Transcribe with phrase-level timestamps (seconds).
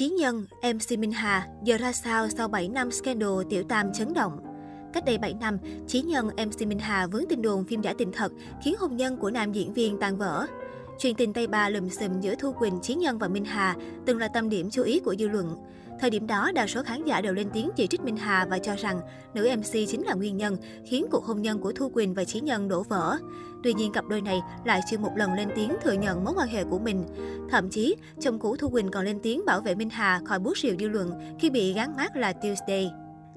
[0.00, 4.14] Chí Nhân, MC Minh Hà, giờ ra sao sau 7 năm scandal tiểu tam chấn
[4.14, 4.38] động?
[4.92, 8.12] Cách đây 7 năm, Chí Nhân MC Minh Hà vướng tin đồn phim giả tình
[8.12, 8.32] thật
[8.62, 10.46] khiến hôn nhân của nam diễn viên tan vỡ.
[11.00, 13.76] Chuyện tình Tây Ba lùm xùm giữa Thu Quỳnh, Chí Nhân và Minh Hà
[14.06, 15.56] từng là tâm điểm chú ý của dư luận.
[16.00, 18.58] Thời điểm đó, đa số khán giả đều lên tiếng chỉ trích Minh Hà và
[18.58, 19.00] cho rằng
[19.34, 22.40] nữ MC chính là nguyên nhân khiến cuộc hôn nhân của Thu Quỳnh và Chí
[22.40, 23.18] Nhân đổ vỡ.
[23.62, 26.48] Tuy nhiên, cặp đôi này lại chưa một lần lên tiếng thừa nhận mối quan
[26.48, 27.04] hệ của mình.
[27.50, 30.58] Thậm chí, chồng cũ Thu Quỳnh còn lên tiếng bảo vệ Minh Hà khỏi bút
[30.58, 32.90] rìu dư luận khi bị gán mát là Tuesday.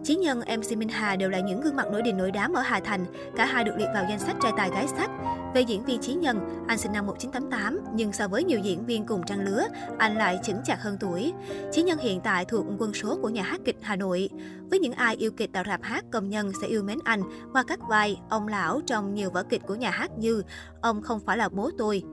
[0.04, 2.62] Chí Nhân, MC Minh Hà đều là những gương mặt nổi đình nổi đám ở
[2.62, 3.06] Hà Thành.
[3.36, 5.10] Cả hai được liệt vào danh sách trai tài gái sắc.
[5.54, 9.06] Về diễn viên Chí Nhân, anh sinh năm 1988, nhưng so với nhiều diễn viên
[9.06, 9.64] cùng trang lứa,
[9.98, 11.34] anh lại chững chạc hơn tuổi.
[11.72, 14.30] Chí Nhân hiện tại thuộc quân số của nhà hát kịch Hà Nội.
[14.70, 17.22] Với những ai yêu kịch tạo rạp hát, công nhân sẽ yêu mến anh
[17.54, 20.44] qua các vai ông lão trong nhiều vở kịch của nhà hát như
[20.82, 22.04] Ông không phải là bố tôi.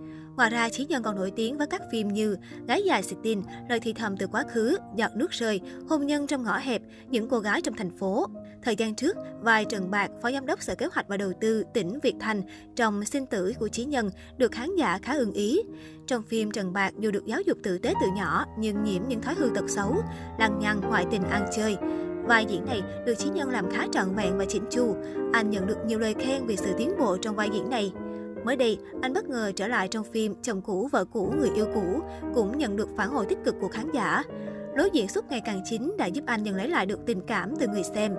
[0.41, 2.37] Ngoài ra, Chí Nhân còn nổi tiếng với các phim như
[2.69, 6.27] Gái dài xịt tin, Lời thì thầm từ quá khứ, Giọt nước rơi, Hôn nhân
[6.27, 8.27] trong ngõ hẹp, Những cô gái trong thành phố.
[8.63, 11.65] Thời gian trước, vai Trần Bạc, Phó Giám đốc Sở Kế hoạch và Đầu tư
[11.75, 12.43] tỉnh Việt Thành
[12.77, 15.61] trong Sinh tử của Chí Nhân được khán giả khá ưng ý.
[16.07, 19.21] Trong phim Trần Bạc dù được giáo dục tử tế từ nhỏ nhưng nhiễm những
[19.21, 19.97] thói hư tật xấu,
[20.39, 21.77] lăng nhăng, ngoại tình ăn chơi.
[22.25, 24.97] Vai diễn này được Chí Nhân làm khá trọn vẹn và chỉnh chu.
[25.33, 27.93] Anh nhận được nhiều lời khen vì sự tiến bộ trong vai diễn này.
[28.45, 31.67] Mới đây, anh bất ngờ trở lại trong phim Chồng cũ, vợ cũ, người yêu
[31.75, 32.01] cũ,
[32.35, 34.23] cũng nhận được phản hồi tích cực của khán giả.
[34.75, 37.57] Lối diễn xuất ngày càng chính đã giúp anh nhận lấy lại được tình cảm
[37.57, 38.15] từ người xem.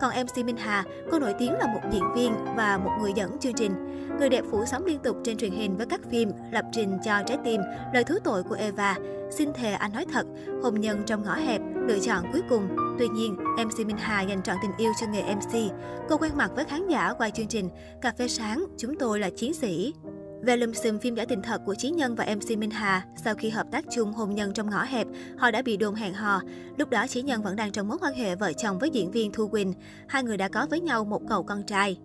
[0.00, 3.38] Còn MC Minh Hà, cô nổi tiếng là một diễn viên và một người dẫn
[3.40, 3.72] chương trình.
[4.18, 7.22] Người đẹp phủ sóng liên tục trên truyền hình với các phim Lập trình cho
[7.26, 7.60] trái tim,
[7.94, 8.96] Lời thứ tội của Eva,
[9.30, 10.26] Xin thề anh nói thật,
[10.62, 12.68] Hôn nhân trong ngõ hẹp, lựa chọn cuối cùng.
[12.98, 15.72] Tuy nhiên, MC Minh Hà dành trọn tình yêu cho nghề MC.
[16.08, 17.68] Cô quen mặt với khán giả qua chương trình
[18.00, 19.94] Cà phê sáng, chúng tôi là chiến sĩ.
[20.42, 23.34] Về lùm xùm phim giả tình thật của Chí Nhân và MC Minh Hà, sau
[23.34, 25.06] khi hợp tác chung hôn nhân trong ngõ hẹp,
[25.38, 26.40] họ đã bị đồn hẹn hò.
[26.76, 29.32] Lúc đó Chí Nhân vẫn đang trong mối quan hệ vợ chồng với diễn viên
[29.32, 29.74] Thu Quỳnh.
[30.08, 31.98] Hai người đã có với nhau một cậu con trai.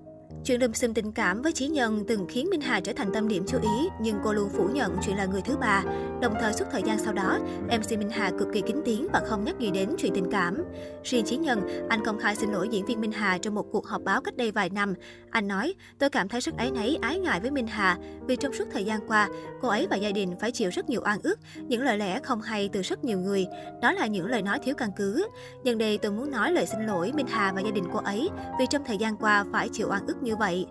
[0.43, 3.27] Chuyện đùm xùm tình cảm với Chí Nhân từng khiến Minh Hà trở thành tâm
[3.27, 5.83] điểm chú ý, nhưng cô luôn phủ nhận chuyện là người thứ ba.
[6.21, 9.21] Đồng thời suốt thời gian sau đó, MC Minh Hà cực kỳ kín tiếng và
[9.25, 10.63] không nhắc gì đến chuyện tình cảm.
[11.03, 13.87] Riêng Chí Nhân, anh công khai xin lỗi diễn viên Minh Hà trong một cuộc
[13.87, 14.93] họp báo cách đây vài năm.
[15.29, 18.53] Anh nói, tôi cảm thấy rất áy náy, ái ngại với Minh Hà vì trong
[18.53, 19.29] suốt thời gian qua,
[19.61, 22.41] cô ấy và gia đình phải chịu rất nhiều oan ức, những lời lẽ không
[22.41, 23.47] hay từ rất nhiều người.
[23.81, 25.27] Đó là những lời nói thiếu căn cứ.
[25.63, 28.29] Nhân đây tôi muốn nói lời xin lỗi Minh Hà và gia đình cô ấy
[28.59, 30.65] vì trong thời gian qua phải chịu oan ức như vậy.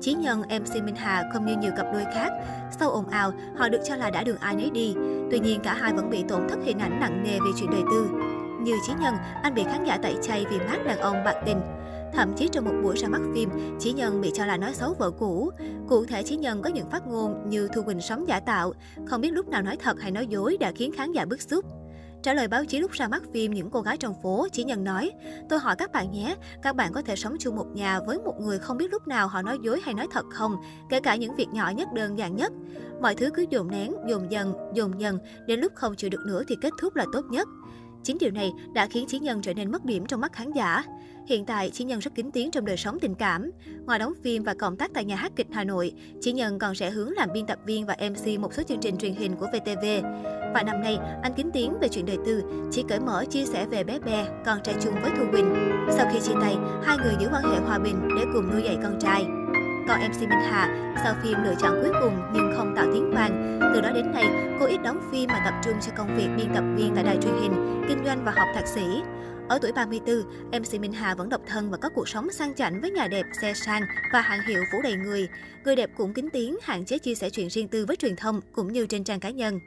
[0.00, 2.32] Chí nhân MC Minh Hà không như nhiều cặp đôi khác.
[2.78, 4.94] Sau ồn ào, họ được cho là đã đường ai nấy đi.
[5.30, 7.82] Tuy nhiên, cả hai vẫn bị tổn thất hình ảnh nặng nề về chuyện đời
[7.90, 8.08] tư.
[8.60, 11.60] Như Chí Nhân, anh bị khán giả tẩy chay vì mát đàn ông bạc tình.
[12.12, 13.50] Thậm chí trong một buổi ra mắt phim,
[13.80, 15.50] Chí Nhân bị cho là nói xấu vợ cũ.
[15.88, 18.72] Cụ thể Chí Nhân có những phát ngôn như Thu Quỳnh sống giả tạo,
[19.06, 21.64] không biết lúc nào nói thật hay nói dối đã khiến khán giả bức xúc.
[22.24, 24.84] Trả lời báo chí lúc ra mắt phim Những cô gái trong phố, chỉ Nhân
[24.84, 25.10] nói,
[25.48, 28.40] tôi hỏi các bạn nhé, các bạn có thể sống chung một nhà với một
[28.40, 30.56] người không biết lúc nào họ nói dối hay nói thật không,
[30.88, 32.52] kể cả những việc nhỏ nhất đơn giản nhất.
[33.00, 36.42] Mọi thứ cứ dồn nén, dồn dần, dồn dần, đến lúc không chịu được nữa
[36.48, 37.48] thì kết thúc là tốt nhất.
[38.02, 40.84] Chính điều này đã khiến Chí Nhân trở nên mất điểm trong mắt khán giả.
[41.26, 43.50] Hiện tại, Chí Nhân rất kính tiếng trong đời sống tình cảm.
[43.86, 46.74] Ngoài đóng phim và cộng tác tại nhà hát kịch Hà Nội, Chí Nhân còn
[46.74, 49.46] sẽ hướng làm biên tập viên và MC một số chương trình truyền hình của
[49.46, 49.86] VTV.
[50.54, 52.42] Và năm nay, anh kính tiếng về chuyện đời tư,
[52.72, 55.54] chỉ cởi mở chia sẻ về bé bé con trai chung với Thu Quỳnh.
[55.90, 58.76] Sau khi chia tay, hai người giữ quan hệ hòa bình để cùng nuôi dạy
[58.82, 59.24] con trai.
[59.88, 63.58] Còn MC Minh Hà, sau phim lựa chọn cuối cùng nhưng không tạo tiếng vang.
[63.74, 66.54] Từ đó đến nay, cô ít đóng phim mà tập trung cho công việc biên
[66.54, 69.02] tập viên tại đài truyền hình, kinh doanh và học thạc sĩ.
[69.48, 70.22] Ở tuổi 34,
[70.52, 73.26] MC Minh Hà vẫn độc thân và có cuộc sống sang chảnh với nhà đẹp,
[73.40, 73.82] xe sang
[74.12, 75.28] và hàng hiệu phủ đầy người.
[75.64, 78.40] Người đẹp cũng kính tiếng, hạn chế chia sẻ chuyện riêng tư với truyền thông
[78.52, 79.60] cũng như trên trang cá nhân.